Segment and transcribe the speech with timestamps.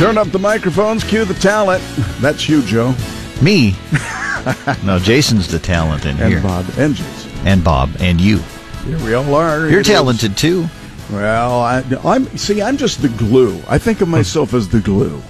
[0.00, 1.84] Turn up the microphones, cue the talent.
[2.20, 2.94] That's you, Joe.
[3.42, 3.72] Me?
[4.82, 6.38] no, Jason's the talent in and here.
[6.38, 7.30] And Bob and Jason.
[7.46, 8.38] And Bob and you.
[8.86, 9.68] Here we all are.
[9.68, 10.66] You're It talented is- too.
[11.12, 12.62] Well, I, I'm see.
[12.62, 13.60] I'm just the glue.
[13.68, 15.20] I think of myself as the glue.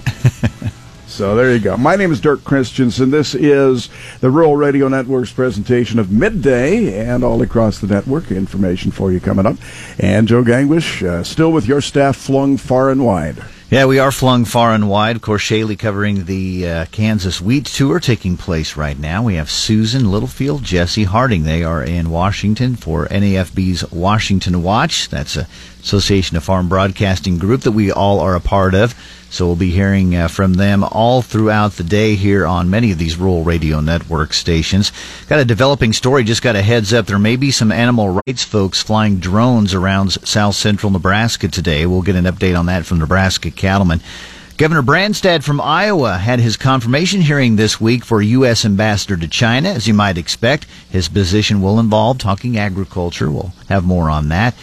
[1.05, 1.75] so there you go.
[1.75, 3.11] My name is Dirk Christensen.
[3.11, 3.89] This is
[4.21, 8.31] the Rural Radio Network's presentation of midday and all across the network.
[8.31, 9.57] Information for you coming up.
[9.99, 13.43] And Joe Gangwish, uh, still with your staff flung far and wide.
[13.71, 15.15] Yeah, we are flung far and wide.
[15.15, 19.23] Of course, Shaylee covering the uh, Kansas Wheat Tour taking place right now.
[19.23, 21.43] We have Susan Littlefield, Jesse Harding.
[21.43, 25.07] They are in Washington for NAFB's Washington Watch.
[25.07, 25.47] That's a
[25.81, 28.93] Association of Farm Broadcasting group that we all are a part of.
[29.31, 32.97] So we'll be hearing uh, from them all throughout the day here on many of
[32.97, 34.91] these rural radio network stations.
[35.29, 36.25] Got a developing story.
[36.25, 37.07] Just got a heads up.
[37.07, 41.85] There may be some animal rights folks flying drones around south central Nebraska today.
[41.85, 44.01] We'll get an update on that from Nebraska Cattlemen.
[44.57, 48.63] Governor Branstad from Iowa had his confirmation hearing this week for U.S.
[48.63, 49.69] ambassador to China.
[49.69, 53.31] As you might expect, his position will involve talking agriculture.
[53.31, 54.53] We'll have more on that.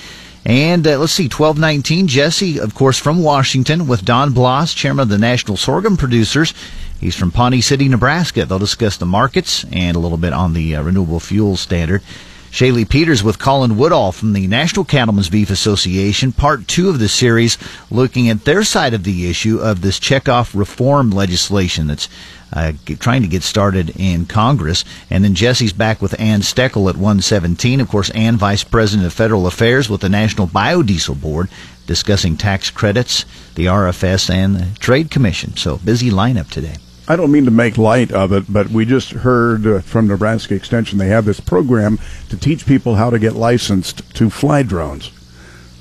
[0.44, 5.08] And uh, let's see, 1219, Jesse, of course, from Washington with Don Bloss, chairman of
[5.08, 6.54] the National Sorghum Producers.
[7.00, 8.44] He's from Pawnee City, Nebraska.
[8.44, 12.02] They'll discuss the markets and a little bit on the uh, renewable fuel standard.
[12.50, 17.08] Shaylee Peters with Colin Woodall from the National Cattlemen's Beef Association, part two of the
[17.08, 17.58] series,
[17.90, 22.08] looking at their side of the issue of this checkoff reform legislation that's
[22.52, 24.84] uh, trying to get started in Congress.
[25.10, 27.80] And then Jesse's back with Anne Steckel at 117.
[27.80, 31.48] Of course, Ann, Vice President of Federal Affairs with the National Biodiesel Board,
[31.86, 35.56] discussing tax credits, the RFS, and the Trade Commission.
[35.56, 36.76] So busy lineup today.
[37.10, 40.54] I don't mean to make light of it, but we just heard uh, from Nebraska
[40.54, 45.10] Extension they have this program to teach people how to get licensed to fly drones.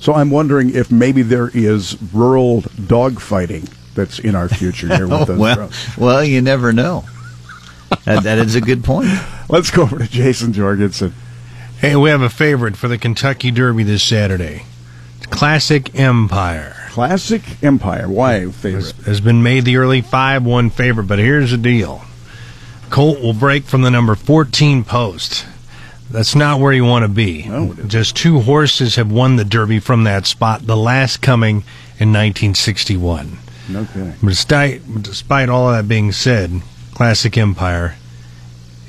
[0.00, 5.08] So I'm wondering if maybe there is rural dog fighting that's in our future here
[5.08, 5.96] with those well, drones.
[5.96, 7.04] well, you never know.
[8.04, 9.08] That, that is a good point.
[9.48, 11.14] Let's go over to Jason Jorgensen.
[11.80, 14.64] Hey, we have a favorite for the Kentucky Derby this Saturday.
[15.30, 18.08] Classic Empire Classic Empire.
[18.08, 18.92] Why has, favorite?
[19.06, 22.02] has been made the early 5 1 favorite, but here's the deal
[22.90, 25.46] Colt will break from the number 14 post.
[26.10, 27.44] That's not where you want to be.
[27.44, 27.88] No, it isn't.
[27.88, 31.58] Just two horses have won the Derby from that spot, the last coming
[32.00, 33.38] in 1961.
[33.70, 34.14] Okay.
[34.22, 36.62] But despite, despite all of that being said,
[36.94, 37.96] Classic Empire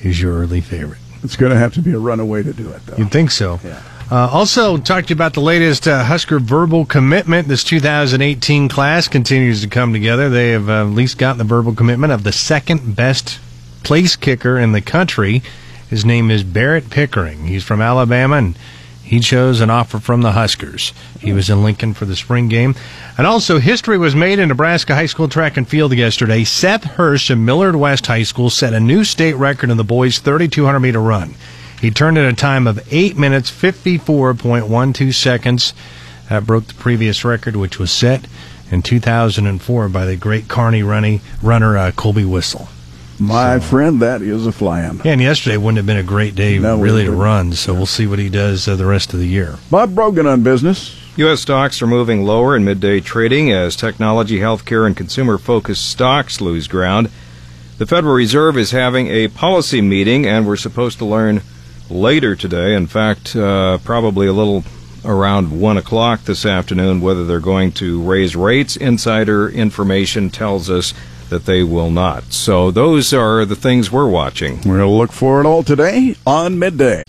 [0.03, 0.99] is your early favorite.
[1.23, 2.95] It's going to have to be a runaway to do it, though.
[2.97, 3.59] You'd think so.
[3.63, 3.81] Yeah.
[4.11, 7.47] Uh, also, talked to you about the latest uh, Husker verbal commitment.
[7.47, 10.29] This 2018 class continues to come together.
[10.29, 13.39] They have uh, at least gotten the verbal commitment of the second best
[13.83, 15.43] place kicker in the country.
[15.89, 17.47] His name is Barrett Pickering.
[17.47, 18.57] He's from Alabama, and
[19.09, 20.93] he chose an offer from the Huskers.
[21.19, 22.75] He was in Lincoln for the spring game.
[23.17, 26.43] And also, history was made in Nebraska high school track and field yesterday.
[26.43, 30.19] Seth Hirsch of Millard West High School set a new state record in the boys'
[30.19, 31.33] 3,200 meter run.
[31.81, 35.73] He turned in a time of 8 minutes 54.12 seconds.
[36.29, 38.27] That broke the previous record, which was set
[38.69, 42.67] in 2004 by the great Kearney runny, runner uh, Colby Wissel.
[43.19, 45.01] My friend, that is a fly-in.
[45.03, 47.85] Yeah, and yesterday wouldn't have been a great day No, really to run, so we'll
[47.85, 49.57] see what he does uh, the rest of the year.
[49.69, 50.95] Bob Brogan on business.
[51.17, 51.41] U.S.
[51.41, 56.69] stocks are moving lower in midday trading as technology, healthcare, and consumer focused stocks lose
[56.69, 57.09] ground.
[57.77, 61.41] The Federal Reserve is having a policy meeting, and we're supposed to learn
[61.89, 62.73] later today.
[62.73, 64.63] In fact, uh, probably a little
[65.03, 68.77] around 1 o'clock this afternoon whether they're going to raise rates.
[68.77, 70.93] Insider information tells us
[71.29, 72.33] that they will not.
[72.33, 74.57] So those are the things we're watching.
[74.57, 77.03] We're going to look for it all today on midday.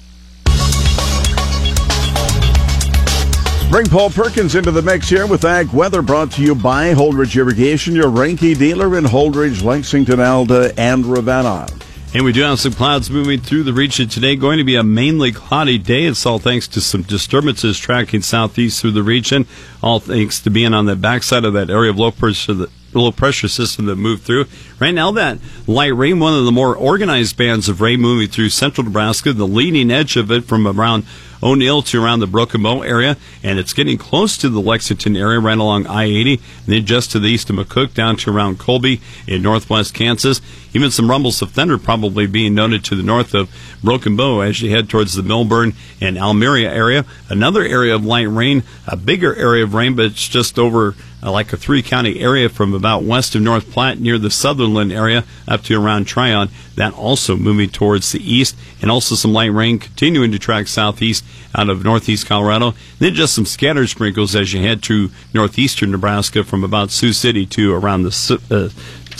[3.70, 7.36] Bring Paul Perkins into the mix here with Ag Weather brought to you by Holdrege
[7.36, 11.68] Irrigation, your Reinke dealer in Holdrege, Lexington, Alda, and Ravenna.
[12.12, 14.34] And we do have some clouds moving through the region today.
[14.34, 16.06] Going to be a mainly cloudy day.
[16.06, 19.46] It's all thanks to some disturbances tracking southeast through the region.
[19.80, 23.48] All thanks to being on the backside of that area of low pressure, low pressure
[23.48, 24.46] system that moved through.
[24.78, 28.50] Right now, that light rain, one of the more organized bands of rain moving through
[28.50, 31.04] central Nebraska, the leading edge of it from around
[31.42, 35.40] O'Neill to around the Broken Bow area, and it's getting close to the Lexington area,
[35.40, 39.00] right along I-80, and then just to the east of McCook down to around Colby
[39.26, 40.42] in northwest Kansas.
[40.74, 43.50] Even some rumbles of thunder probably being noted to the north of
[43.82, 47.06] Broken Bow as you head towards the Milburn and Almeria area.
[47.28, 51.30] Another area of light rain, a bigger area of rain, but it's just over uh,
[51.30, 55.24] like a three county area from about west of North Platte near the Sutherland area
[55.46, 56.48] up to around Tryon.
[56.76, 61.24] That also moving towards the east, and also some light rain continuing to track southeast
[61.54, 62.74] out of northeast Colorado.
[62.98, 67.44] Then just some scattered sprinkles as you head to northeastern Nebraska from about Sioux City
[67.46, 68.68] to around the uh,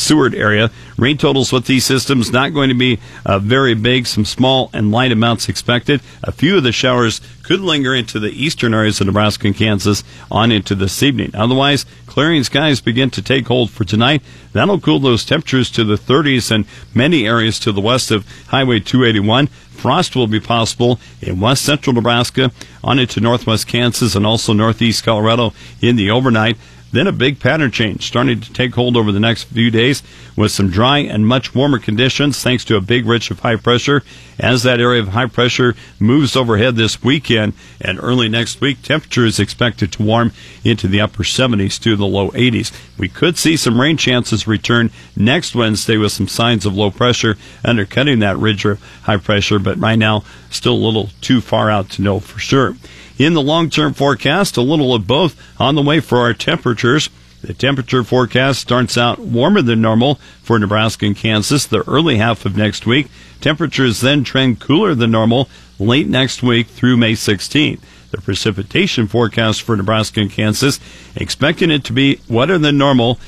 [0.01, 0.71] Seward area.
[0.97, 4.07] Rain totals with these systems not going to be uh, very big.
[4.07, 6.01] Some small and light amounts expected.
[6.25, 10.03] A few of the showers could linger into the eastern areas of Nebraska and Kansas
[10.31, 11.31] on into this evening.
[11.35, 14.23] Otherwise, clearing skies begin to take hold for tonight.
[14.53, 16.65] That'll cool those temperatures to the 30s and
[16.95, 19.47] many areas to the west of Highway 281.
[19.47, 22.53] Frost will be possible in west central Nebraska
[22.85, 26.57] on into northwest Kansas and also northeast Colorado in the overnight.
[26.93, 30.03] Then a big pattern change starting to take hold over the next few days
[30.37, 34.03] with some dry and much warmer conditions thanks to a big ridge of high pressure.
[34.39, 39.25] As that area of high pressure moves overhead this weekend and early next week, temperature
[39.25, 40.33] is expected to warm
[40.65, 42.73] into the upper 70s to the low 80s.
[42.99, 47.37] We could see some rain chances return next Wednesday with some signs of low pressure
[47.65, 51.91] undercutting that ridge of high pressure, but right now still a little too far out
[51.91, 52.75] to know for sure.
[53.21, 57.11] In the long term forecast, a little of both on the way for our temperatures.
[57.43, 62.47] The temperature forecast starts out warmer than normal for Nebraska and Kansas the early half
[62.47, 63.09] of next week.
[63.43, 67.81] Temperatures then trend cooler than normal late next week through May 16th.
[68.11, 70.81] The precipitation forecast for Nebraska and Kansas
[71.15, 73.21] expecting it to be wetter than normal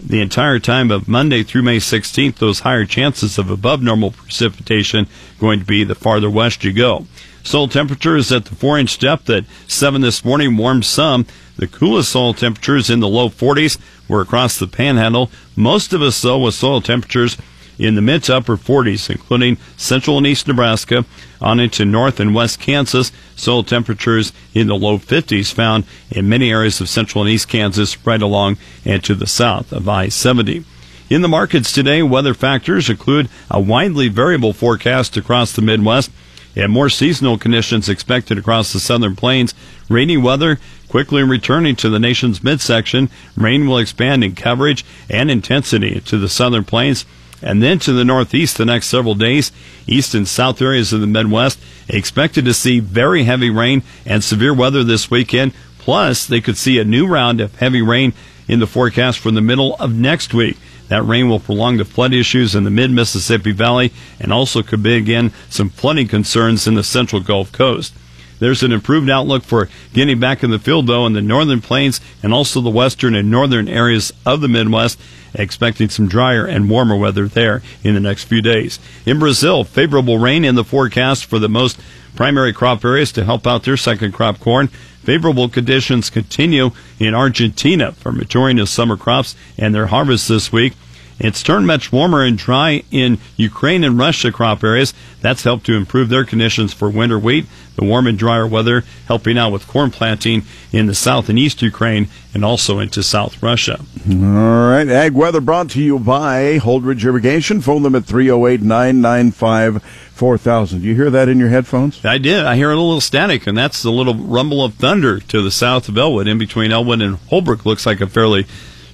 [0.00, 2.34] the entire time of Monday through May 16th.
[2.38, 5.06] Those higher chances of above normal precipitation
[5.38, 7.06] going to be the farther west you go.
[7.46, 11.26] Soil temperature is at the four inch depth at 7 this morning, warm some.
[11.56, 13.78] The coolest soil temperatures in the low 40s
[14.08, 15.30] were across the panhandle.
[15.54, 17.36] Most of us, though, with soil temperatures
[17.78, 21.04] in the mid to upper 40s, including central and east Nebraska,
[21.40, 23.12] on into north and west Kansas.
[23.36, 28.04] Soil temperatures in the low 50s found in many areas of central and east Kansas,
[28.04, 30.64] right along and to the south of I 70.
[31.10, 36.10] In the markets today, weather factors include a widely variable forecast across the Midwest
[36.56, 39.54] and more seasonal conditions expected across the southern plains.
[39.88, 40.58] Rainy weather
[40.88, 43.10] quickly returning to the nation's midsection.
[43.36, 47.04] Rain will expand in coverage and intensity to the southern plains
[47.42, 49.52] and then to the northeast the next several days.
[49.86, 54.54] East and south areas of the Midwest expected to see very heavy rain and severe
[54.54, 55.52] weather this weekend.
[55.78, 58.12] Plus, they could see a new round of heavy rain
[58.48, 60.56] in the forecast for the middle of next week.
[60.88, 64.82] That rain will prolong the flood issues in the mid Mississippi Valley and also could
[64.82, 67.92] begin some flooding concerns in the central Gulf Coast.
[68.38, 72.00] There's an improved outlook for getting back in the field, though, in the northern plains
[72.22, 75.00] and also the western and northern areas of the Midwest,
[75.38, 78.78] expecting some drier and warmer weather there in the next few days.
[79.04, 81.78] In Brazil, favorable rain in the forecast for the most
[82.14, 84.68] primary crop areas to help out their second crop corn.
[84.68, 90.72] Favorable conditions continue in Argentina for maturing of summer crops and their harvest this week.
[91.18, 94.92] It's turned much warmer and dry in Ukraine and Russia crop areas.
[95.22, 97.46] That's helped to improve their conditions for winter wheat.
[97.76, 101.62] The warm and drier weather helping out with corn planting in the south and east
[101.62, 103.80] Ukraine and also into South Russia.
[104.10, 104.88] All right.
[104.88, 107.60] Ag weather brought to you by Holdrege Irrigation.
[107.60, 110.82] Phone them at 308 995 4000.
[110.82, 112.02] You hear that in your headphones?
[112.04, 112.44] I did.
[112.44, 115.88] I hear a little static, and that's the little rumble of thunder to the south
[115.88, 116.26] of Elwood.
[116.26, 118.46] In between Elwood and Holbrook looks like a fairly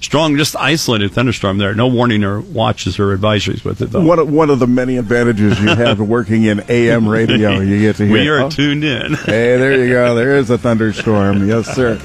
[0.03, 1.73] strong, just isolated thunderstorm there.
[1.73, 4.05] No warning or watches or advisories with it, though.
[4.05, 7.95] One of, one of the many advantages you have working in AM radio, you get
[7.97, 8.13] to hear.
[8.13, 9.13] we are oh, tuned in.
[9.13, 10.15] hey, there you go.
[10.15, 11.47] There is a thunderstorm.
[11.47, 11.99] Yes, sir.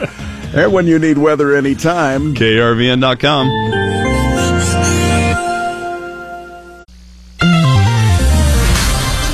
[0.55, 3.88] And when you need weather anytime, KRVN.com.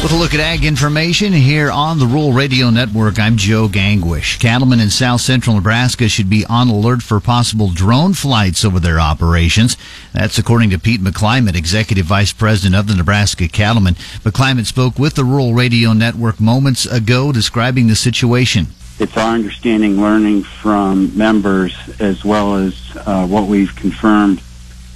[0.05, 4.39] With a look at ag information here on the Rural Radio Network, I'm Joe Gangwish.
[4.39, 9.01] Cattlemen in south central Nebraska should be on alert for possible drone flights over their
[9.01, 9.79] operations.
[10.13, 13.95] That's according to Pete McClymont, Executive Vice President of the Nebraska Cattlemen.
[13.95, 18.67] McClymont spoke with the Rural Radio Network moments ago describing the situation.
[18.99, 24.43] It's our understanding, learning from members, as well as uh, what we've confirmed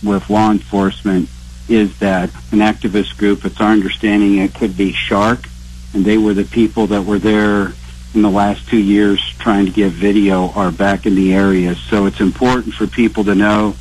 [0.03, 1.31] with law enforcement
[1.69, 5.49] is that an activist group, it's our understanding it could be Shark,
[5.93, 7.73] and they were the people that were there
[8.15, 11.75] in the last two years trying to get video are back in the area.
[11.75, 13.75] So it's important for people to know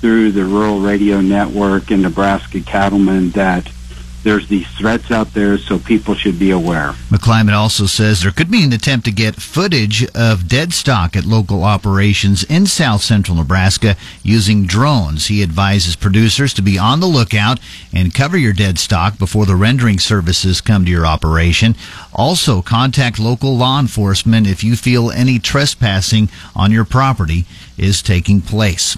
[0.00, 3.70] through the Rural Radio Network and Nebraska Cattlemen that
[4.22, 6.92] there's these threats out there, so people should be aware.
[7.08, 11.24] McClymont also says there could be an attempt to get footage of dead stock at
[11.24, 15.26] local operations in south central Nebraska using drones.
[15.26, 17.60] He advises producers to be on the lookout
[17.92, 21.74] and cover your dead stock before the rendering services come to your operation.
[22.12, 27.46] Also, contact local law enforcement if you feel any trespassing on your property
[27.78, 28.96] is taking place.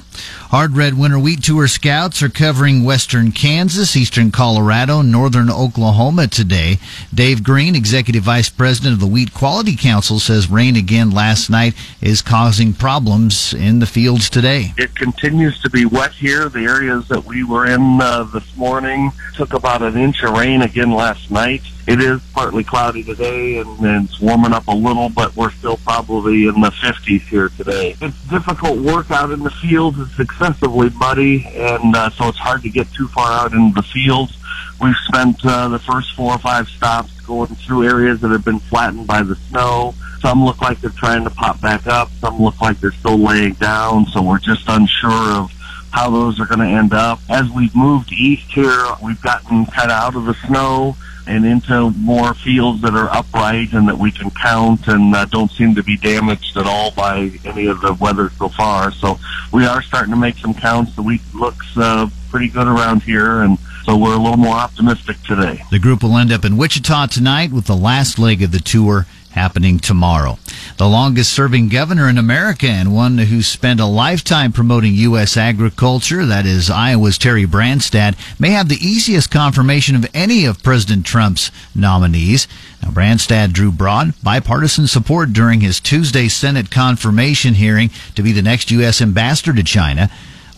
[0.53, 6.77] Hard Red Winter Wheat Tour Scouts are covering western Kansas, eastern Colorado, northern Oklahoma today.
[7.13, 11.73] Dave Green, Executive Vice President of the Wheat Quality Council, says rain again last night
[12.03, 14.75] is causing problems in the fields today.
[14.77, 16.51] It continues to be wet here.
[16.51, 20.61] The areas that we were in uh, this morning took about an inch of rain
[20.61, 21.63] again last night.
[21.87, 25.79] It is partly cloudy today and, and it's warming up a little, but we're still
[25.79, 27.97] probably in the 50s here today.
[28.01, 29.99] It's difficult work out in the fields.
[29.99, 33.83] It's excessively muddy, and uh, so it's hard to get too far out in the
[33.83, 34.39] fields.
[34.81, 38.61] We've spent uh, the first four or five stops going through areas that have been
[38.61, 39.95] flattened by the snow.
[40.21, 42.11] Some look like they're trying to pop back up.
[42.21, 44.07] Some look like they're still laying down.
[44.07, 45.53] So we're just unsure of
[45.91, 47.21] how those are going to end up.
[47.29, 51.91] As we've moved east here, we've gotten kind of out of the snow and into
[51.91, 55.83] more fields that are upright and that we can count and uh, don't seem to
[55.83, 58.91] be damaged at all by any of the weather so far.
[58.93, 59.19] So
[59.53, 60.97] we are starting to make some counts.
[60.97, 65.21] The wheat looks uh, pretty good around here and so we're a little more optimistic
[65.23, 65.63] today.
[65.71, 69.07] The group will end up in Wichita tonight with the last leg of the tour
[69.33, 70.39] happening tomorrow.
[70.79, 75.37] The longest serving governor in America and one who spent a lifetime promoting U.S.
[75.37, 81.05] agriculture, that is Iowa's Terry Branstad, may have the easiest confirmation of any of President
[81.05, 82.49] Trump's nominees.
[82.83, 88.43] Now, Branstad drew broad bipartisan support during his Tuesday Senate confirmation hearing to be the
[88.43, 89.01] next U.S.
[89.01, 90.11] ambassador to China.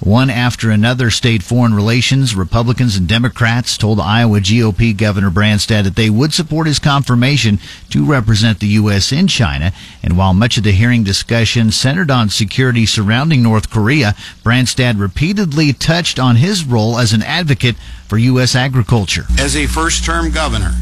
[0.04, 5.96] One after another, state foreign relations, Republicans and Democrats told Iowa GOP Governor Branstad that
[5.96, 7.58] they would support his confirmation
[7.88, 9.12] to represent the U.S.
[9.12, 9.72] in China.
[10.02, 15.72] And while much of the hearing discussion centered on security surrounding North Korea, Branstad repeatedly
[15.72, 18.54] touched on his role as an advocate for U.S.
[18.54, 19.24] agriculture.
[19.38, 20.72] As a first term governor,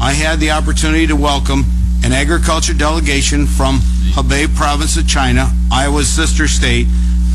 [0.00, 1.64] I had the opportunity to welcome
[2.04, 3.80] an agriculture delegation from
[4.12, 6.86] Hebei province of China, Iowa's sister state,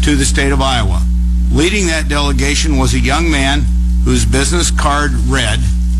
[0.04, 1.06] to the state of Iowa.
[1.54, 3.62] Leading that delegation was a young man
[4.06, 5.60] whose business card read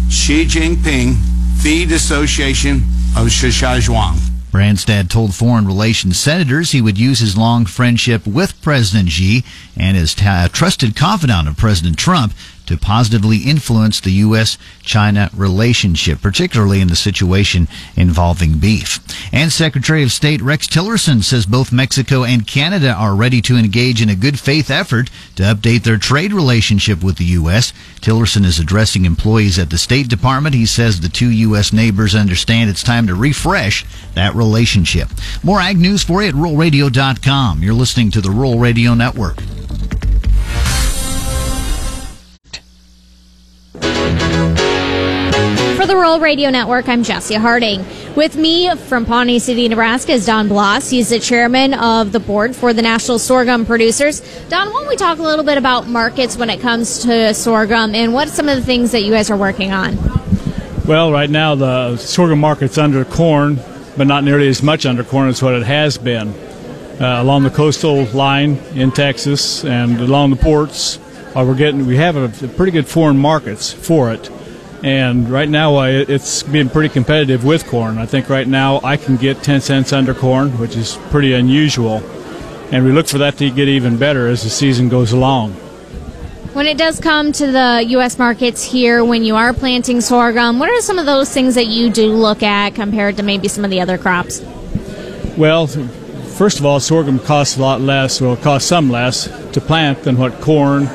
[0.10, 1.16] Xi Jinping,
[1.62, 2.78] Feed Association
[3.16, 4.16] of Shijiazhuang.
[4.52, 9.44] Branstad told foreign relations senators he would use his long friendship with President Xi
[9.78, 12.34] and his t- trusted confidant of President Trump
[12.66, 14.58] to positively influence the U.S.
[14.82, 19.00] China relationship, particularly in the situation involving beef.
[19.34, 24.02] And Secretary of State Rex Tillerson says both Mexico and Canada are ready to engage
[24.02, 27.74] in a good faith effort to update their trade relationship with the U.S.
[28.02, 30.56] Tillerson is addressing employees at the State Department.
[30.56, 31.74] He says the two U.S.
[31.74, 35.10] neighbors understand it's time to refresh that relationship.
[35.44, 37.64] More ag news for you at ruralradio.com.
[37.64, 39.38] You're listening to the Rural Radio Network.
[43.74, 43.80] For
[45.88, 47.84] the Rural Radio Network, I'm Jesse Harding.
[48.16, 50.92] With me from Pawnee City, Nebraska is Don Bloss.
[50.92, 54.22] He's the chairman of the board for the National Sorghum Producers.
[54.50, 57.96] Don, why don't we talk a little bit about markets when it comes to sorghum
[57.96, 59.98] and what some of the things that you guys are working on?
[60.86, 63.60] Well, right now the sorghum market's under corn,
[63.98, 66.30] but not nearly as much under corn as what it has been.
[67.02, 71.00] Uh, along the coastal line in Texas and along the ports,
[71.36, 74.30] uh, we're getting we have a, a pretty good foreign markets for it.
[74.84, 77.98] And right now, uh, it's being pretty competitive with corn.
[77.98, 82.04] I think right now I can get 10 cents under corn, which is pretty unusual.
[82.72, 85.54] And we look for that to get even better as the season goes along.
[86.52, 88.20] When it does come to the U.S.
[88.20, 91.90] markets here, when you are planting sorghum, what are some of those things that you
[91.90, 94.42] do look at compared to maybe some of the other crops?
[95.38, 100.04] Well, first of all, sorghum costs a lot less, or costs some less to plant
[100.04, 100.90] than what corn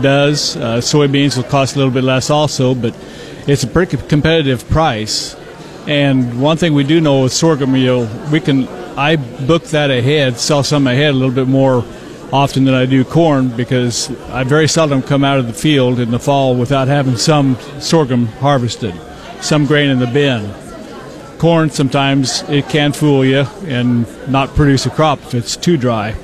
[0.00, 0.56] does.
[0.56, 2.96] Uh, soybeans will cost a little bit less also, but
[3.46, 5.36] it's a pretty competitive price.
[5.86, 10.38] And one thing we do know with sorghum, know, we can I book that ahead,
[10.38, 11.84] sell some ahead a little bit more
[12.30, 16.10] often than I do corn because I very seldom come out of the field in
[16.10, 18.94] the fall without having some sorghum harvested,
[19.40, 20.52] some grain in the bin.
[21.38, 26.14] Corn sometimes it can fool you and not produce a crop if it's too dry.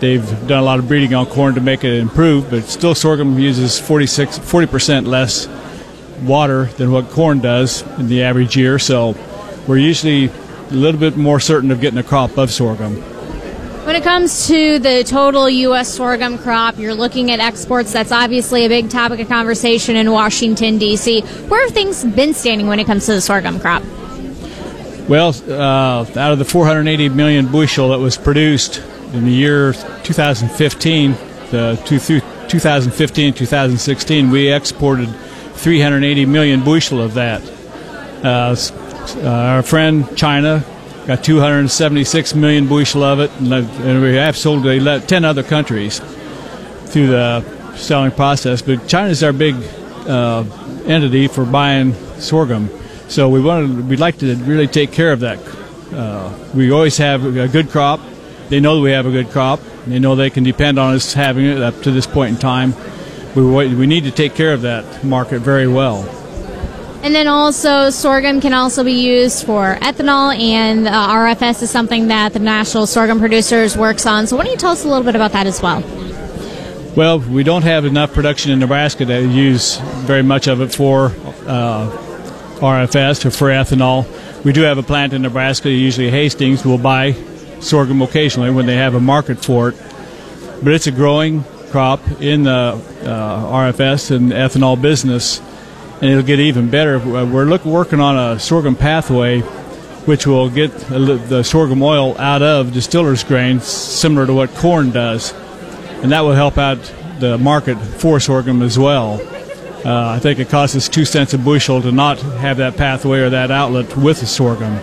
[0.00, 3.38] They've done a lot of breeding on corn to make it improve, but still sorghum
[3.38, 5.48] uses 46, 40% less
[6.22, 8.78] water than what corn does in the average year.
[8.78, 9.16] So
[9.66, 13.02] we're usually a little bit more certain of getting a crop of sorghum.
[13.84, 15.92] When it comes to the total U.S.
[15.92, 17.92] sorghum crop, you're looking at exports.
[17.92, 21.20] That's obviously a big topic of conversation in Washington, D.C.
[21.20, 23.82] Where have things been standing when it comes to the sorghum crop?
[25.06, 28.82] Well, uh, out of the 480 million bushel that was produced
[29.14, 31.12] in the year 2015,
[31.50, 35.08] the two, 2015 2016, we exported
[35.54, 37.42] 380 million bushel of that.
[38.24, 38.56] Uh,
[39.22, 40.64] uh, our friend China
[41.06, 46.00] got 276 million bushel of it, and we have sold to 10 other countries
[46.86, 47.42] through the
[47.76, 48.62] selling process.
[48.62, 49.54] But China is our big
[50.06, 50.44] uh,
[50.86, 52.68] entity for buying sorghum,
[53.08, 55.38] so we wanted we'd like to really take care of that.
[55.92, 58.00] Uh, we always have a good crop.
[58.48, 59.60] They know we have a good crop.
[59.86, 62.74] They know they can depend on us having it up to this point in time.
[63.34, 66.08] We we need to take care of that market very well.
[67.04, 72.08] And then also, sorghum can also be used for ethanol, and uh, RFS is something
[72.08, 74.26] that the National Sorghum Producers works on.
[74.26, 75.82] So, why don't you tell us a little bit about that as well?
[76.96, 81.08] Well, we don't have enough production in Nebraska to use very much of it for
[81.46, 81.90] uh,
[82.60, 84.06] RFS or for ethanol.
[84.42, 87.14] We do have a plant in Nebraska, usually Hastings, will buy
[87.64, 89.76] sorghum occasionally when they have a market for it.
[90.62, 95.40] But it's a growing crop in the uh, RFS and ethanol business
[96.00, 96.98] and it'll get even better.
[96.98, 102.72] We're look, working on a sorghum pathway, which will get the sorghum oil out of
[102.72, 105.32] distillers' grains, similar to what corn does,
[106.02, 106.78] and that will help out
[107.20, 109.20] the market for sorghum as well.
[109.84, 113.20] Uh, I think it costs us two cents a bushel to not have that pathway
[113.20, 114.78] or that outlet with the sorghum.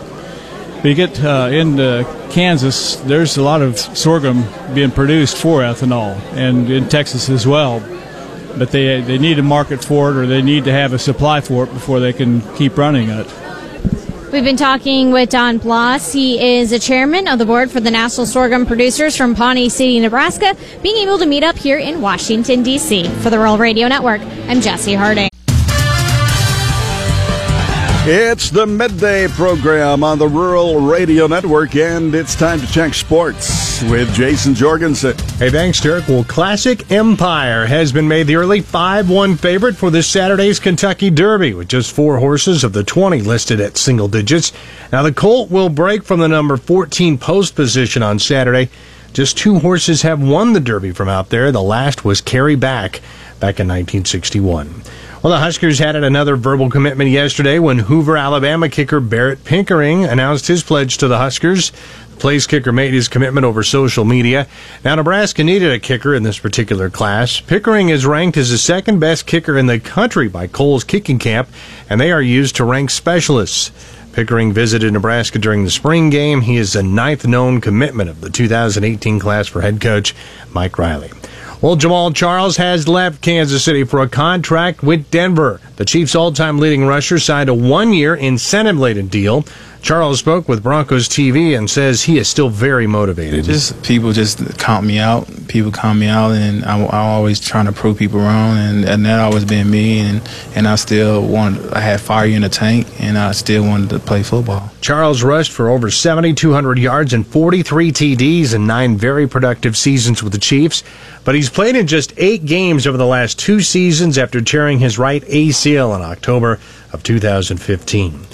[0.83, 6.89] You get uh, Kansas, there's a lot of sorghum being produced for ethanol, and in
[6.89, 7.81] Texas as well
[8.57, 11.41] but they they need a market for it or they need to have a supply
[11.41, 13.27] for it before they can keep running it.
[14.31, 16.13] We've been talking with Don Bloss.
[16.13, 19.99] He is a chairman of the board for the National Sorghum Producers from Pawnee City,
[19.99, 23.09] Nebraska, being able to meet up here in Washington, D.C.
[23.21, 25.30] For the Rural Radio Network, I'm Jesse Harding.
[28.03, 33.83] It's the midday program on the Rural Radio Network, and it's time to check sports
[33.83, 35.15] with Jason Jorgensen.
[35.37, 36.07] Hey, thanks, Derek.
[36.07, 41.11] Well, Classic Empire has been made the early 5 1 favorite for this Saturday's Kentucky
[41.11, 44.51] Derby, with just four horses of the 20 listed at single digits.
[44.91, 48.71] Now, the Colt will break from the number 14 post position on Saturday.
[49.13, 51.51] Just two horses have won the Derby from out there.
[51.51, 52.93] The last was Carry Back
[53.39, 54.81] back in 1961.
[55.23, 60.47] Well, the Huskers had another verbal commitment yesterday when Hoover, Alabama kicker Barrett Pickering announced
[60.47, 61.71] his pledge to the Huskers.
[62.09, 64.47] The place kicker made his commitment over social media.
[64.83, 67.39] Now, Nebraska needed a kicker in this particular class.
[67.39, 71.49] Pickering is ranked as the second best kicker in the country by Kohl's Kicking Camp,
[71.87, 73.71] and they are used to rank specialists.
[74.13, 76.41] Pickering visited Nebraska during the spring game.
[76.41, 80.15] He is the ninth known commitment of the 2018 class for head coach
[80.51, 81.11] Mike Riley.
[81.61, 85.61] Well, Jamaal Charles has left Kansas City for a contract with Denver.
[85.75, 89.45] The Chiefs' all-time leading rusher signed a one-year incentive-laden deal
[89.81, 93.45] Charles spoke with Broncos TV and says he is still very motivated.
[93.45, 95.27] Just people just count me out.
[95.47, 99.05] People count me out, and I'm, I'm always trying to prove people wrong, and, and
[99.05, 99.99] that always been me.
[99.99, 100.21] And,
[100.55, 101.73] and I still wanted.
[101.73, 104.71] I had fire in the tank, and I still wanted to play football.
[104.81, 110.31] Charles rushed for over 7,200 yards and 43 TDs in nine very productive seasons with
[110.31, 110.83] the Chiefs.
[111.23, 114.99] But he's played in just eight games over the last two seasons after tearing his
[114.99, 116.59] right ACL in October
[116.93, 118.27] of 2015.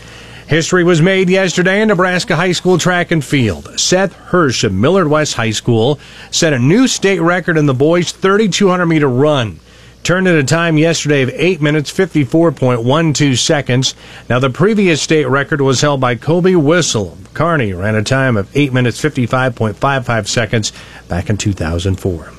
[0.47, 3.77] History was made yesterday in Nebraska high school track and field.
[3.77, 5.99] Seth Hirsch of Millard West High School
[6.31, 9.59] set a new state record in the boys' 3,200 meter run.
[10.03, 13.93] Turned a time yesterday of 8 minutes 54.12 seconds.
[14.29, 17.17] Now, the previous state record was held by Colby Wissel.
[17.33, 20.71] Kearney ran a time of 8 minutes 55.55 seconds
[21.09, 22.36] back in 2004.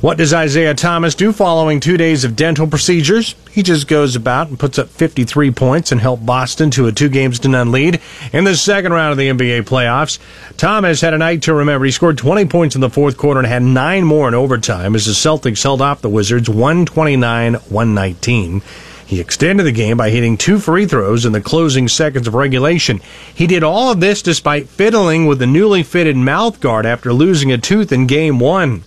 [0.00, 3.36] What does Isaiah Thomas do following two days of dental procedures?
[3.52, 7.08] He just goes about and puts up 53 points and helped Boston to a two
[7.08, 8.00] games to none lead
[8.32, 10.18] in the second round of the NBA playoffs.
[10.56, 11.84] Thomas had a night to remember.
[11.84, 15.06] He scored 20 points in the fourth quarter and had nine more in overtime as
[15.06, 18.62] the Celtics held off the Wizards 129 119.
[19.06, 23.00] He extended the game by hitting two free throws in the closing seconds of regulation.
[23.32, 27.52] He did all of this despite fiddling with the newly fitted mouth guard after losing
[27.52, 28.82] a tooth in game one.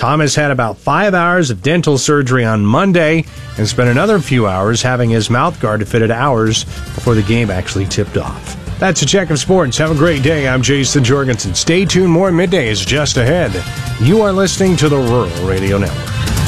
[0.00, 3.22] Thomas had about five hours of dental surgery on Monday
[3.58, 7.84] and spent another few hours having his mouth guard fitted hours before the game actually
[7.84, 8.56] tipped off.
[8.78, 9.76] That's a check of sports.
[9.76, 10.48] Have a great day.
[10.48, 11.54] I'm Jason Jorgensen.
[11.54, 12.10] Stay tuned.
[12.10, 13.52] More midday is just ahead.
[14.00, 16.39] You are listening to the Rural Radio Network.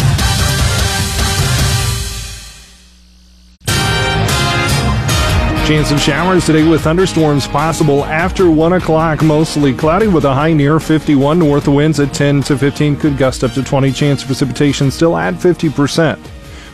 [5.65, 9.23] Chance of showers today with thunderstorms possible after 1 o'clock.
[9.23, 11.39] Mostly cloudy with a high near 51.
[11.39, 13.93] North winds at 10 to 15 could gust up to 20.
[13.93, 16.19] Chance of precipitation still at 50%.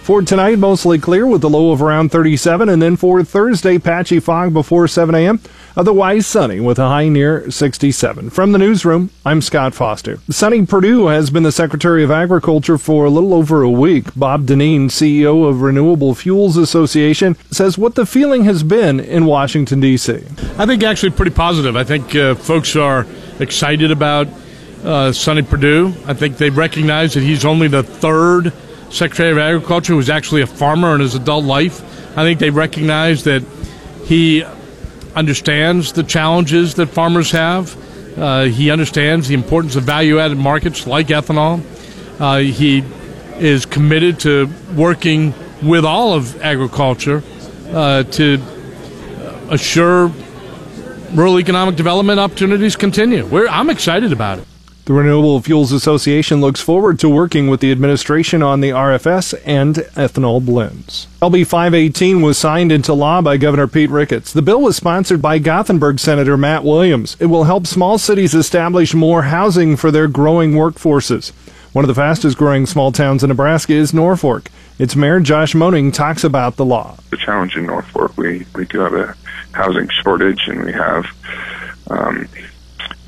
[0.03, 2.71] For tonight, mostly clear with a low of around 37.
[2.71, 5.39] And then for Thursday, patchy fog before 7 a.m.
[5.79, 8.31] Otherwise sunny with a high near 67.
[8.31, 10.19] From the newsroom, I'm Scott Foster.
[10.29, 14.07] Sonny Perdue has been the Secretary of Agriculture for a little over a week.
[14.17, 19.79] Bob Dinneen, CEO of Renewable Fuels Association, says what the feeling has been in Washington,
[19.79, 20.15] D.C.
[20.59, 21.77] I think actually pretty positive.
[21.77, 23.07] I think uh, folks are
[23.39, 24.27] excited about
[24.83, 25.95] uh, Sonny Perdue.
[26.07, 28.53] I think they recognize that he's only the third
[28.91, 31.83] Secretary of Agriculture who's actually a farmer in his adult life.
[32.19, 33.45] I think they recognize that
[34.07, 34.45] he
[35.15, 37.77] understands the challenges that farmers have.
[38.19, 41.63] Uh, he understands the importance of value added markets like ethanol.
[42.21, 42.83] Uh, he
[43.39, 47.23] is committed to working with all of agriculture
[47.73, 48.41] uh, to
[49.51, 50.11] assure
[51.15, 53.25] rural economic development opportunities continue.
[53.25, 54.47] We're, I'm excited about it.
[54.89, 59.75] The Renewable Fuels Association looks forward to working with the administration on the RFS and
[59.75, 61.09] ethanol blends.
[61.21, 64.33] LB 518 was signed into law by Governor Pete Ricketts.
[64.33, 67.19] The bill was sponsored by Gothenburg Senator Matt Williams.
[67.21, 71.33] It will help small cities establish more housing for their growing workforces.
[71.75, 74.51] One of the fastest growing small towns in Nebraska is Norfolk.
[74.79, 76.97] Its mayor Josh Moenning talks about the law.
[77.11, 79.15] The challenge in Norfolk, we, we do have a
[79.53, 81.05] housing shortage and we have
[81.91, 82.27] um,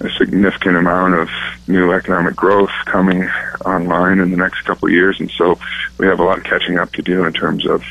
[0.01, 1.29] a significant amount of
[1.69, 3.29] new economic growth coming
[3.65, 5.59] online in the next couple of years, and so
[5.99, 7.83] we have a lot of catching up to do in terms of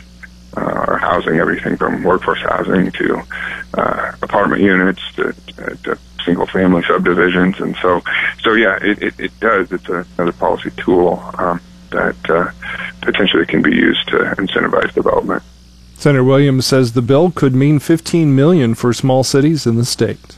[0.57, 3.21] uh, our housing, everything from workforce housing to
[3.77, 5.33] uh, apartment units to,
[5.83, 8.01] to single family subdivisions, and so
[8.41, 9.71] so yeah, it, it, it does.
[9.71, 12.51] It's a, another policy tool um, that uh,
[13.01, 15.43] potentially can be used to incentivize development.
[15.95, 20.37] Senator Williams says the bill could mean 15 million for small cities in the state.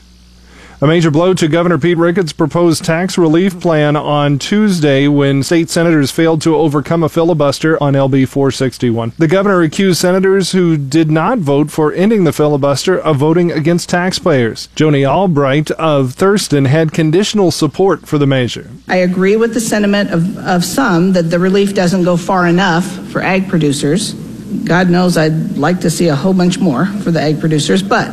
[0.82, 5.70] A major blow to Governor Pete Ricketts' proposed tax relief plan on Tuesday when state
[5.70, 9.12] senators failed to overcome a filibuster on LB 461.
[9.16, 13.90] The governor accused senators who did not vote for ending the filibuster of voting against
[13.90, 14.70] taxpayers.
[14.74, 18.68] Joni Albrecht of Thurston had conditional support for the measure.
[18.88, 22.84] I agree with the sentiment of, of some that the relief doesn't go far enough
[23.12, 24.14] for ag producers.
[24.64, 28.10] God knows I'd like to see a whole bunch more for the ag producers, but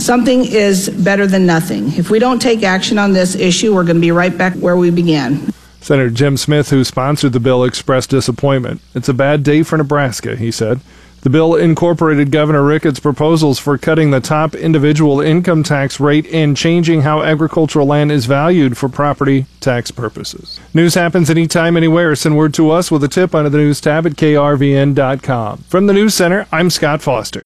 [0.00, 1.92] something is better than nothing.
[1.94, 4.76] If we don't take action on this issue, we're going to be right back where
[4.76, 5.52] we began.
[5.80, 8.80] Senator Jim Smith, who sponsored the bill, expressed disappointment.
[8.94, 10.80] It's a bad day for Nebraska, he said.
[11.22, 16.56] The bill incorporated Governor Ricketts' proposals for cutting the top individual income tax rate and
[16.56, 20.58] changing how agricultural land is valued for property tax purposes.
[20.72, 22.16] News happens anytime, anywhere.
[22.16, 25.58] Send word to us with a tip under the news tab at krvn.com.
[25.68, 27.42] From the News Center, I'm Scott Foster.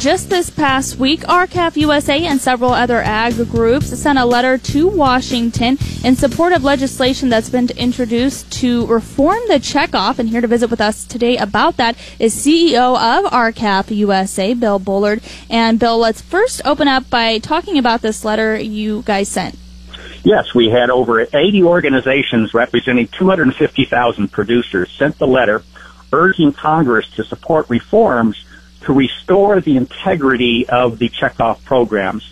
[0.00, 4.88] Just this past week, R-CALF USA and several other ag groups sent a letter to
[4.88, 10.18] Washington in support of legislation that's been introduced to reform the checkoff.
[10.18, 14.78] And here to visit with us today about that is CEO of R-CALF USA, Bill
[14.78, 15.20] Bullard.
[15.50, 19.58] And Bill, let's first open up by talking about this letter you guys sent.
[20.24, 25.62] Yes, we had over 80 organizations representing 250,000 producers sent the letter
[26.10, 28.46] urging Congress to support reforms
[28.82, 32.24] to restore the integrity of the checkoff programs.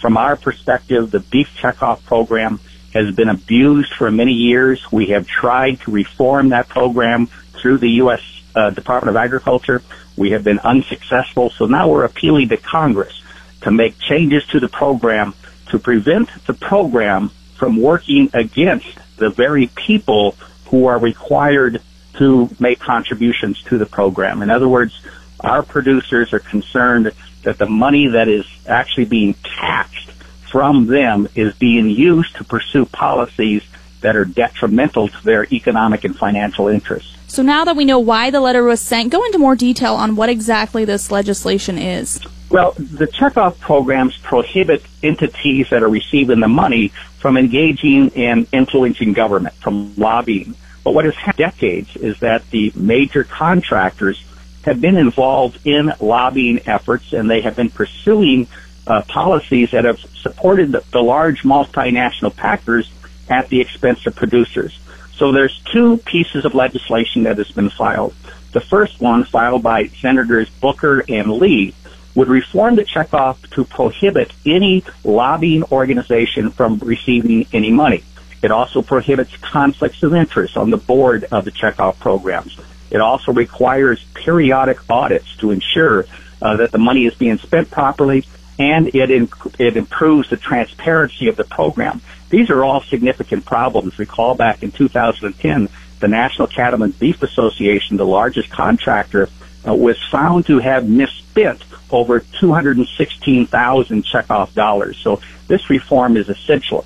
[0.00, 2.60] From our perspective, the beef checkoff program
[2.94, 4.90] has been abused for many years.
[4.90, 7.26] We have tried to reform that program
[7.60, 8.20] through the U.S.
[8.54, 9.82] Uh, Department of Agriculture.
[10.16, 13.22] We have been unsuccessful, so now we're appealing to Congress
[13.62, 15.34] to make changes to the program
[15.68, 20.34] to prevent the program from working against the very people
[20.66, 21.80] who are required
[22.14, 24.42] to make contributions to the program.
[24.42, 25.00] In other words,
[25.44, 30.10] our producers are concerned that the money that is actually being taxed
[30.50, 33.62] from them is being used to pursue policies
[34.00, 37.16] that are detrimental to their economic and financial interests.
[37.28, 40.16] So now that we know why the letter was sent, go into more detail on
[40.16, 42.20] what exactly this legislation is.
[42.50, 49.12] Well, the checkoff programs prohibit entities that are receiving the money from engaging in influencing
[49.12, 50.56] government, from lobbying.
[50.82, 54.24] But what has happened decades is that the major contractors
[54.64, 58.46] have been involved in lobbying efforts and they have been pursuing
[58.86, 62.90] uh, policies that have supported the, the large multinational packers
[63.28, 64.78] at the expense of producers.
[65.14, 68.14] So there's two pieces of legislation that has been filed.
[68.52, 71.74] The first one, filed by Senators Booker and Lee,
[72.14, 78.02] would reform the checkoff to prohibit any lobbying organization from receiving any money.
[78.42, 82.58] It also prohibits conflicts of interest on the board of the checkoff programs.
[82.90, 86.06] It also requires periodic audits to ensure
[86.42, 88.24] uh, that the money is being spent properly
[88.58, 92.02] and it, it improves the transparency of the program.
[92.28, 93.98] These are all significant problems.
[93.98, 99.28] Recall back in 2010, the National Cattlemen's Beef Association, the largest contractor,
[99.66, 104.98] uh, was found to have misspent over 216,000 checkoff dollars.
[104.98, 106.84] So this reform is essential.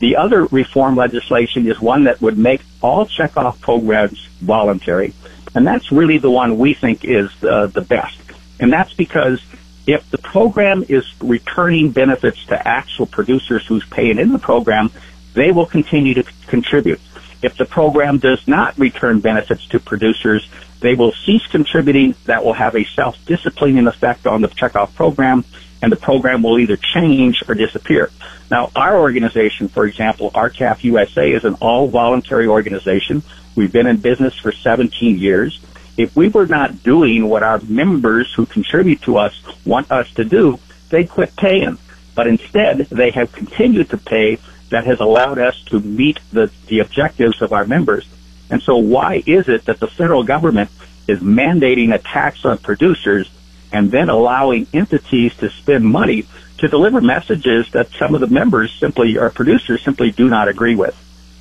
[0.00, 5.14] The other reform legislation is one that would make all checkoff programs voluntary.
[5.54, 8.18] And that's really the one we think is uh, the best.
[8.58, 9.42] And that's because
[9.86, 14.90] if the program is returning benefits to actual producers who's paying in the program,
[15.34, 17.00] they will continue to contribute.
[17.42, 20.48] If the program does not return benefits to producers,
[20.80, 22.14] they will cease contributing.
[22.24, 25.44] That will have a self-disciplining effect on the checkoff program,
[25.82, 28.10] and the program will either change or disappear.
[28.50, 33.22] Now, our organization, for example, R-CALF USA, is an all-voluntary organization.
[33.56, 35.60] We've been in business for 17 years.
[35.96, 40.24] If we were not doing what our members who contribute to us want us to
[40.24, 40.58] do,
[40.90, 41.78] they'd quit paying.
[42.14, 44.38] But instead, they have continued to pay.
[44.70, 48.08] That has allowed us to meet the, the objectives of our members.
[48.50, 50.70] And so why is it that the federal government
[51.06, 53.30] is mandating a tax on producers
[53.72, 56.26] and then allowing entities to spend money
[56.58, 60.74] to deliver messages that some of the members simply or producers simply do not agree
[60.74, 60.96] with?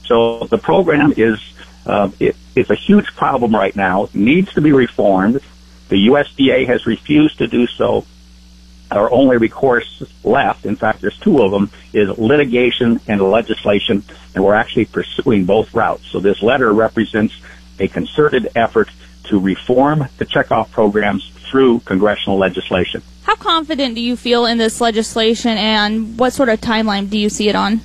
[0.06, 1.39] So the program is
[1.85, 4.05] uh, it, it's a huge problem right now.
[4.05, 5.41] It needs to be reformed.
[5.89, 8.05] The USDA has refused to do so.
[8.91, 14.03] Our only recourse left, in fact, there's two of them, is litigation and legislation,
[14.35, 16.05] and we're actually pursuing both routes.
[16.07, 17.33] So this letter represents
[17.79, 18.89] a concerted effort
[19.25, 23.01] to reform the checkoff programs through congressional legislation.
[23.23, 27.29] How confident do you feel in this legislation, and what sort of timeline do you
[27.29, 27.81] see it on?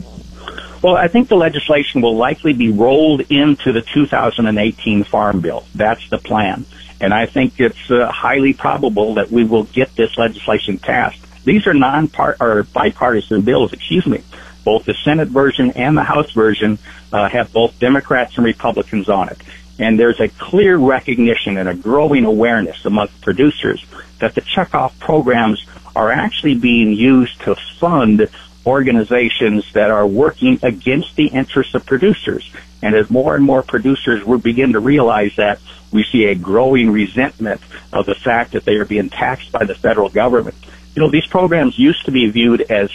[0.80, 5.64] Well, I think the legislation will likely be rolled into the 2018 Farm Bill.
[5.74, 6.66] That's the plan.
[7.00, 11.20] And I think it's uh, highly probable that we will get this legislation passed.
[11.44, 14.22] These are non-part or bipartisan bills, excuse me.
[14.64, 16.78] Both the Senate version and the House version
[17.12, 19.38] uh, have both Democrats and Republicans on it.
[19.78, 23.84] And there's a clear recognition and a growing awareness among producers
[24.18, 25.64] that the checkoff programs
[25.94, 28.28] are actually being used to fund
[28.68, 32.48] organizations that are working against the interests of producers.
[32.82, 35.58] And as more and more producers will begin to realize that,
[35.90, 37.62] we see a growing resentment
[37.94, 40.54] of the fact that they are being taxed by the federal government.
[40.94, 42.90] You know, these programs used to be viewed as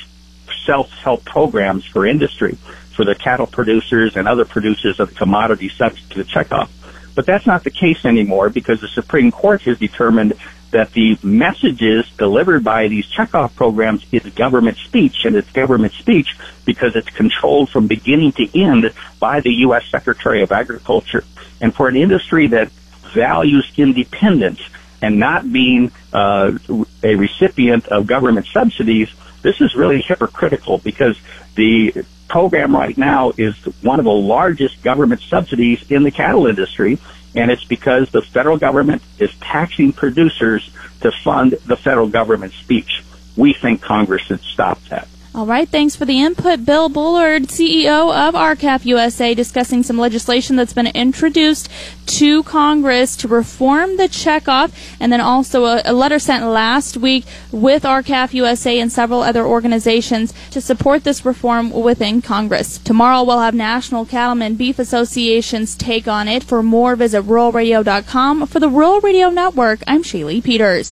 [0.67, 2.55] self-help programs for industry,
[2.95, 6.69] for the cattle producers and other producers of commodities subject to the checkoff.
[7.15, 10.33] But that's not the case anymore because the Supreme Court has determined
[10.73, 16.35] that the messages delivered by these checkoff programs is government speech, and it's government speech
[16.65, 19.85] because it's controlled from beginning to end by the U.S.
[19.89, 21.23] Secretary of Agriculture.
[21.61, 22.71] And for an industry that
[23.13, 24.59] values independence
[25.01, 26.57] and not being uh,
[27.03, 29.09] a recipient of government subsidies,
[29.41, 31.19] this is really hypocritical because
[31.55, 36.97] the program right now is one of the largest government subsidies in the cattle industry
[37.35, 40.69] and it's because the federal government is taxing producers
[41.01, 43.03] to fund the federal government speech.
[43.35, 45.07] We think Congress should stop that.
[45.35, 46.63] All right, thanks for the input.
[46.63, 51.69] Bill Bullard, CEO of R-CALF USA, discussing some legislation that's been introduced
[52.05, 57.25] to Congress to reform the checkoff, and then also a, a letter sent last week
[57.51, 62.77] with R-CALF USA and several other organizations to support this reform within Congress.
[62.77, 66.43] Tomorrow we'll have National Cattlemen Beef Association's take on it.
[66.43, 68.45] For more, visit ruralradio.com.
[68.45, 70.91] For the Rural Radio Network, I'm Shaylee Peters.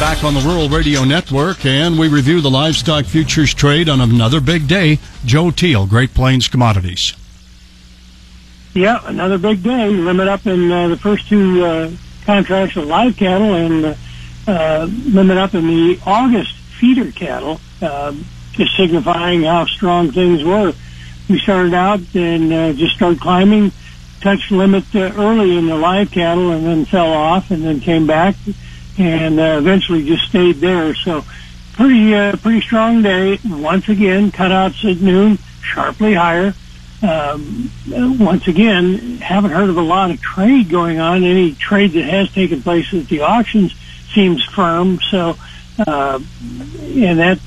[0.00, 4.40] Back on the Rural Radio Network, and we review the livestock futures trade on another
[4.40, 4.98] big day.
[5.24, 7.14] Joe Teal, Great Plains Commodities.
[8.74, 9.88] Yeah, another big day.
[9.88, 11.90] Limit up in uh, the first two uh,
[12.26, 13.96] contracts of live cattle and
[14.48, 18.12] uh, limit up in the August feeder cattle, uh,
[18.52, 20.74] just signifying how strong things were.
[21.30, 23.70] We started out and uh, just started climbing,
[24.20, 28.08] touched limit uh, early in the live cattle and then fell off and then came
[28.08, 28.34] back
[28.98, 30.94] and uh, eventually just stayed there.
[30.94, 31.24] So
[31.72, 33.38] pretty uh, pretty strong day.
[33.44, 36.54] Once again, cutouts at noon, sharply higher.
[37.02, 41.22] Um, once again, haven't heard of a lot of trade going on.
[41.24, 43.74] Any trade that has taken place at the auctions
[44.14, 45.00] seems firm.
[45.10, 45.36] So,
[45.86, 46.20] uh,
[46.80, 47.40] and that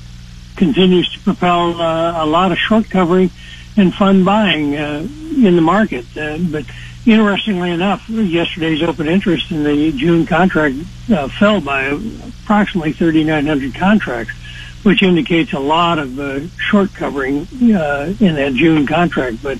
[0.56, 3.30] continues to propel uh, a lot of short covering
[3.76, 5.06] and fund buying uh,
[5.36, 6.04] in the market.
[6.16, 6.64] Uh, but
[7.06, 10.76] Interestingly enough, yesterday's open interest in the June contract
[11.10, 14.34] uh, fell by approximately 3,900 contracts,
[14.82, 19.42] which indicates a lot of uh, short covering uh, in that June contract.
[19.42, 19.58] But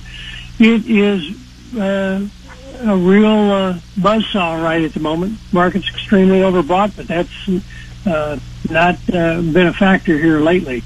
[0.59, 2.27] it is uh,
[2.81, 5.39] a real uh, buzzsaw right at the moment.
[5.51, 7.49] Market's extremely overbought, but that's
[8.05, 10.83] uh, not uh, been a factor here lately.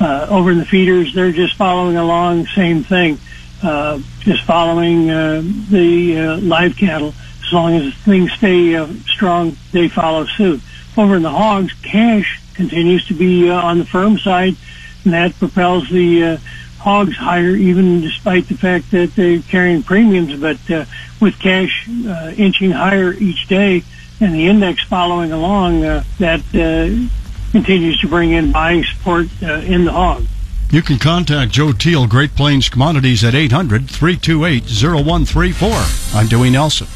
[0.00, 3.20] Over in the feeders, they're just following along, same thing,
[3.62, 7.14] uh, just following uh, the uh, live cattle.
[7.44, 10.60] As long as things stay uh, strong, they follow suit.
[10.96, 14.56] Over in the hogs, cash continues to be uh, on the firm side,
[15.04, 16.36] and that propels the uh,
[16.78, 20.34] hogs higher, even despite the fact that they're carrying premiums.
[20.36, 20.84] But uh,
[21.20, 23.84] with cash uh, inching higher each day
[24.20, 29.54] and the index following along, uh, that uh, continues to bring in buying support uh,
[29.60, 30.24] in the hog.
[30.72, 36.18] You can contact Joe Teal, Great Plains Commodities at 800 328 0134.
[36.18, 36.86] I'm Dewey Nelson.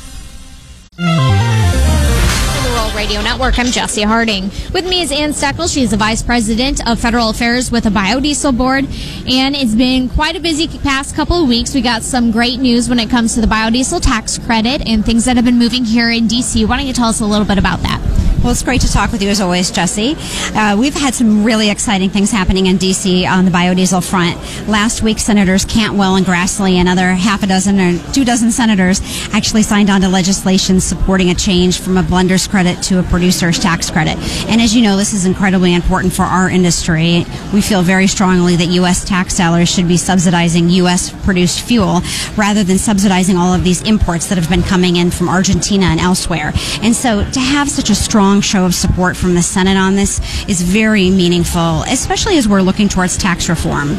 [2.97, 3.59] Radio Network.
[3.59, 4.45] I'm Jesse Harding.
[4.73, 5.71] With me is Anne Steckel.
[5.71, 8.87] She's the Vice President of Federal Affairs with the Biodiesel Board.
[9.29, 11.75] And it's been quite a busy past couple of weeks.
[11.75, 15.27] We got some great news when it comes to the biodiesel tax credit and things
[15.27, 16.65] that have been moving here in D.C.
[16.65, 18.26] Why don't you tell us a little bit about that?
[18.47, 20.15] Well, it's great to talk with you as always, Jesse.
[20.55, 23.27] Uh, we've had some really exciting things happening in D.C.
[23.27, 24.39] on the biodiesel front.
[24.69, 29.01] Last week, Senators Cantwell and Grassley and other half a dozen or two dozen senators
[29.33, 33.59] actually signed on to legislation supporting a change from a blender's credit to a producer's
[33.59, 34.17] tax credit.
[34.49, 37.27] And as you know, this is incredibly important for our industry.
[37.53, 39.05] We feel very strongly that U.S.
[39.05, 41.11] tax dollars should be subsidizing U.S.
[41.25, 42.01] produced fuel
[42.37, 45.99] rather than subsidizing all of these imports that have been coming in from Argentina and
[45.99, 46.53] elsewhere.
[46.81, 50.21] And so to have such a strong show of support from the Senate on this
[50.49, 53.97] is very meaningful, especially as we're looking towards tax reform.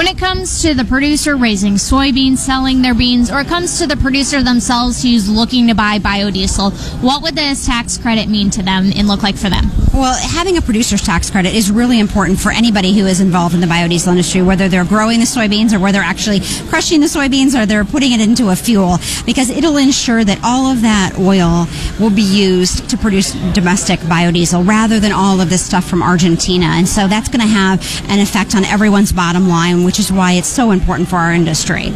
[0.00, 3.86] When it comes to the producer raising soybeans, selling their beans, or it comes to
[3.86, 8.62] the producer themselves who's looking to buy biodiesel, what would this tax credit mean to
[8.62, 9.70] them and look like for them?
[9.92, 13.60] Well, having a producer's tax credit is really important for anybody who is involved in
[13.60, 17.60] the biodiesel industry, whether they're growing the soybeans or whether they're actually crushing the soybeans
[17.60, 21.66] or they're putting it into a fuel, because it'll ensure that all of that oil
[21.98, 26.66] will be used to produce domestic biodiesel rather than all of this stuff from Argentina.
[26.66, 30.34] And so that's going to have an effect on everyone's bottom line, which is why
[30.34, 31.90] it's so important for our industry.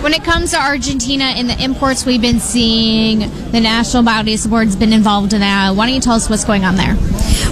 [0.00, 3.18] When it comes to Argentina and the imports we've been seeing,
[3.50, 5.76] the National Biodiesel Board's been involved in that.
[5.76, 6.96] Why don't you tell us what's going on there?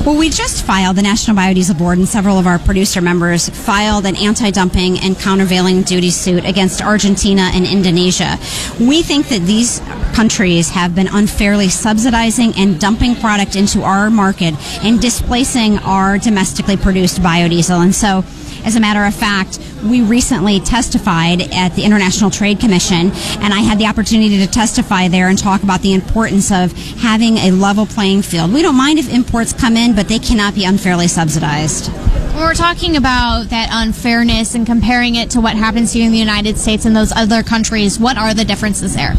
[0.07, 4.07] Well, we just filed, the National Biodiesel Board and several of our producer members filed
[4.07, 8.39] an anti dumping and countervailing duty suit against Argentina and Indonesia.
[8.81, 9.81] We think that these
[10.15, 16.79] countries have been unfairly subsidizing and dumping product into our market and displacing our domestically
[16.79, 17.83] produced biodiesel.
[17.83, 18.25] And so,
[18.65, 23.61] as a matter of fact, we recently testified at the International Trade Commission, and I
[23.61, 27.87] had the opportunity to testify there and talk about the importance of having a level
[27.87, 28.53] playing field.
[28.53, 31.91] We don't mind if imports come in, but they cannot be unfairly subsidized.
[32.33, 36.19] When we're talking about that unfairness and comparing it to what happens here in the
[36.19, 39.15] United States and those other countries, what are the differences there?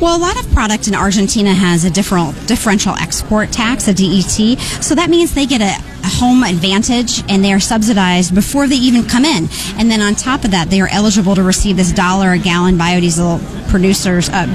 [0.00, 4.58] Well, a lot of product in Argentina has a different differential export tax, a DET.
[4.82, 8.76] So that means they get a, a home advantage and they are subsidized before they
[8.76, 9.48] even come in.
[9.78, 12.76] And then on top of that, they are eligible to receive this dollar a gallon
[12.76, 14.46] biodiesel producers uh,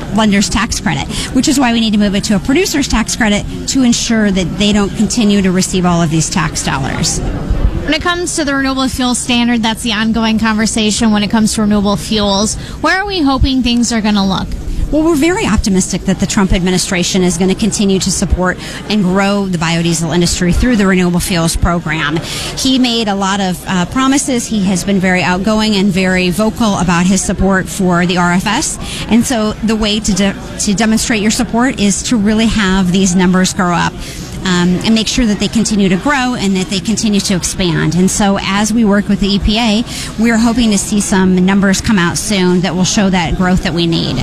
[0.50, 3.46] tax credit, which is why we need to move it to a producer's tax credit
[3.70, 7.20] to ensure that they don't continue to receive all of these tax dollars.
[7.20, 11.56] When it comes to the renewable fuel standard, that's the ongoing conversation when it comes
[11.56, 12.56] to renewable fuels.
[12.82, 14.48] Where are we hoping things are going to look?
[14.91, 18.58] Well, we're very optimistic that the Trump administration is going to continue to support
[18.91, 22.17] and grow the biodiesel industry through the renewable fuels program.
[22.58, 24.45] He made a lot of uh, promises.
[24.45, 28.77] He has been very outgoing and very vocal about his support for the RFS.
[29.10, 33.15] And so the way to, de- to demonstrate your support is to really have these
[33.15, 33.93] numbers grow up.
[34.41, 37.95] Um, and make sure that they continue to grow and that they continue to expand.
[37.95, 41.99] And so, as we work with the EPA, we're hoping to see some numbers come
[41.99, 44.17] out soon that will show that growth that we need.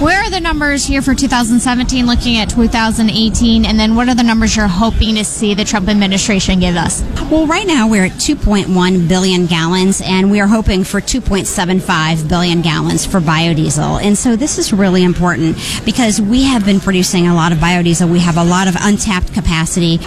[0.00, 3.64] Where are the numbers here for 2017 looking at 2018?
[3.64, 7.02] And then what are the numbers you're hoping to see the Trump administration give us?
[7.30, 12.60] Well, right now we're at 2.1 billion gallons, and we are hoping for 2.75 billion
[12.60, 14.02] gallons for biodiesel.
[14.02, 18.10] And so this is really important because we have been producing a lot of biodiesel.
[18.10, 19.63] We have a lot of untapped capacity.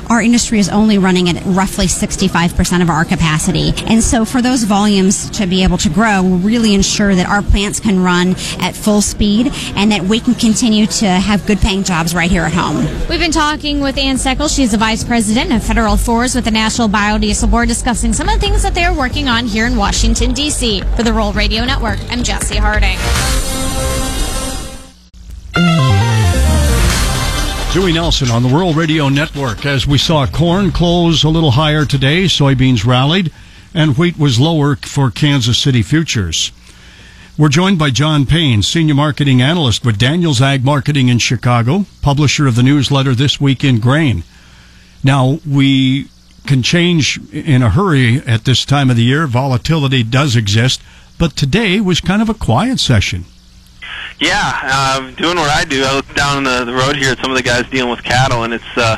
[0.10, 3.74] Our industry is only running at roughly 65% of our capacity.
[3.88, 7.42] And so for those volumes to be able to grow, we'll really ensure that our
[7.42, 11.84] plants can run at full speed and that we can continue to have good paying
[11.84, 12.78] jobs right here at home.
[13.10, 14.54] We've been talking with Anne Steckel.
[14.54, 18.36] She's the Vice President of Federal Affairs with the National Biodiesel Board, discussing some of
[18.36, 20.82] the things that they are working on here in Washington, D.C.
[20.96, 22.98] For the Rural Radio Network, I'm Jesse Harding.
[27.78, 29.64] Dewey Nelson on the Rural Radio Network.
[29.64, 33.32] As we saw corn close a little higher today, soybeans rallied,
[33.72, 36.52] and wheat was lower for Kansas City futures.
[37.38, 42.48] We're joined by John Payne, Senior Marketing Analyst with Daniels Ag Marketing in Chicago, publisher
[42.48, 44.24] of the newsletter This Week in Grain.
[45.04, 46.08] Now, we
[46.48, 49.28] can change in a hurry at this time of the year.
[49.28, 50.82] Volatility does exist,
[51.20, 53.26] but today was kind of a quiet session.
[54.20, 55.84] Yeah, uh, doing what I do.
[55.84, 58.44] I look down the, the road here at some of the guys dealing with cattle,
[58.44, 58.98] and it's uh,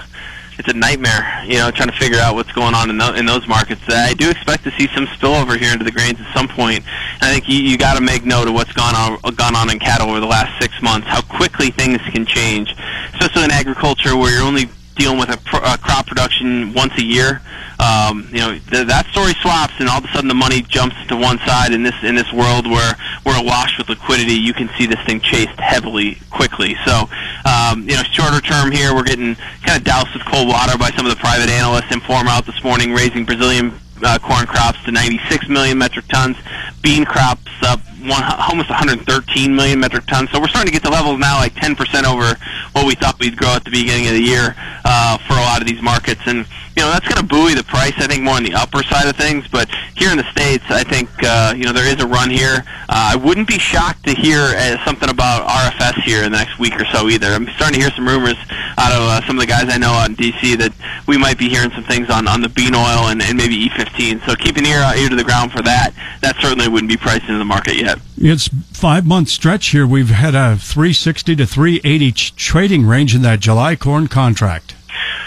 [0.58, 1.44] it's a nightmare.
[1.46, 3.82] You know, trying to figure out what's going on in, the, in those markets.
[3.88, 6.84] I do expect to see some spillover here into the grains at some point.
[7.16, 9.70] And I think you, you got to make note of what's gone on gone on
[9.72, 11.08] in cattle over the last six months.
[11.08, 12.74] How quickly things can change,
[13.14, 17.04] especially in agriculture where you're only dealing with a, pr- a crop production once a
[17.04, 17.42] year.
[17.80, 20.96] Um, you know th- that story swaps, and all of a sudden the money jumps
[21.08, 21.72] to one side.
[21.72, 22.94] In this in this world where
[23.26, 26.76] we're awash with liquidity, you can see this thing chased heavily quickly.
[26.86, 27.08] So
[27.46, 30.92] um, you know, shorter term here, we're getting kind of doused with cold water by
[30.92, 31.88] some of the private analysts.
[31.88, 33.74] Informa out this morning, raising Brazilian
[34.04, 36.38] uh, corn crops to 96 million metric tons,
[36.82, 40.32] bean crops up one, almost 113 million metric tons.
[40.32, 41.76] So we're starting to get to levels now like 10%
[42.06, 42.38] over
[42.72, 44.56] what we thought we'd grow at the beginning of the year
[44.86, 46.22] uh, for a lot of these markets.
[46.26, 46.46] And
[46.80, 47.92] you know that's going to buoy the price.
[47.98, 49.46] I think more on the upper side of things.
[49.50, 49.68] But
[49.98, 52.64] here in the states, I think uh, you know there is a run here.
[52.88, 56.58] Uh, I wouldn't be shocked to hear uh, something about RFS here in the next
[56.58, 57.28] week or so either.
[57.28, 58.38] I'm starting to hear some rumors
[58.78, 60.72] out of uh, some of the guys I know out in DC that
[61.06, 64.26] we might be hearing some things on on the bean oil and, and maybe E15.
[64.26, 65.92] So keep an ear ear to the ground for that.
[66.22, 68.00] That certainly wouldn't be priced into the market yet.
[68.16, 69.86] It's five month stretch here.
[69.86, 74.76] We've had a 360 to 380 trading range in that July corn contract.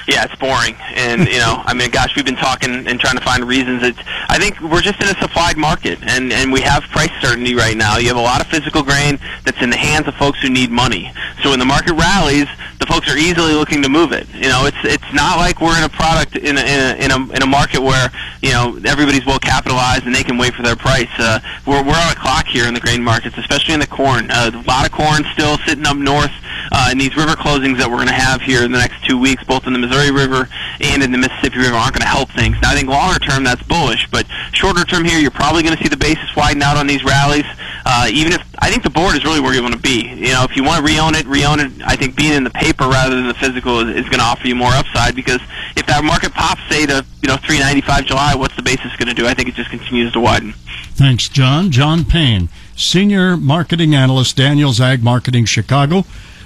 [0.08, 3.24] Yeah, it's boring, and you know, I mean, gosh, we've been talking and trying to
[3.24, 3.82] find reasons.
[3.82, 3.98] It's,
[4.28, 7.76] I think we're just in a supplied market, and and we have price certainty right
[7.76, 7.98] now.
[7.98, 10.70] You have a lot of physical grain that's in the hands of folks who need
[10.70, 11.12] money.
[11.42, 12.48] So when the market rallies,
[12.80, 14.26] the folks are easily looking to move it.
[14.34, 17.10] You know, it's it's not like we're in a product in a in a in
[17.12, 18.10] a, in a market where
[18.42, 21.10] you know everybody's well capitalized and they can wait for their price.
[21.18, 24.30] Uh, we're we're on a clock here in the grain markets, especially in the corn.
[24.30, 26.32] Uh, a lot of corn still sitting up north
[26.72, 29.18] uh, in these river closings that we're going to have here in the next two
[29.18, 30.48] weeks, both in the Missouri River
[30.80, 32.56] and in the Mississippi River, aren't going to help things.
[32.62, 35.82] Now, I think longer term that's bullish, but shorter term here, you're probably going to
[35.82, 37.44] see the basis widen out on these rallies.
[37.84, 40.08] Uh, even if I think the board is really where you want to be.
[40.08, 41.72] You know, if you want to re-own it, re-own it.
[41.84, 44.46] I think being in the paper rather than the physical is, is going to offer
[44.46, 45.40] you more upside because
[45.76, 49.14] if that market pops, say to you know 395 July, what's the basis going to
[49.14, 49.26] do?
[49.26, 50.52] I think it just continues to widen.
[50.94, 51.70] Thanks, John.
[51.70, 56.04] John Payne, Senior Marketing Analyst, Daniels Ag Marketing Chicago.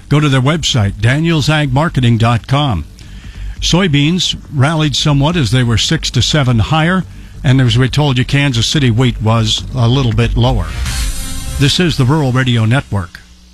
[0.09, 2.85] Go to their website, danielsagmarketing.com.
[3.59, 7.03] Soybeans rallied somewhat as they were six to seven higher,
[7.43, 10.67] and as we told you, Kansas City wheat was a little bit lower.
[11.59, 13.19] This is the Rural Radio Network.